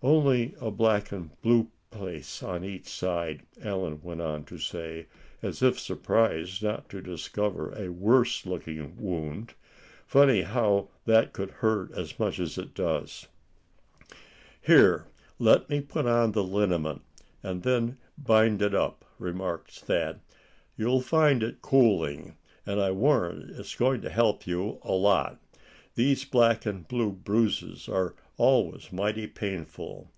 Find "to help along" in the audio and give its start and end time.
24.02-24.78